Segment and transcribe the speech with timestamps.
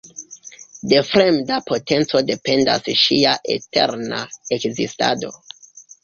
[0.91, 4.23] De fremda potenco dependas ŝia eterna
[4.57, 5.31] ekzistado.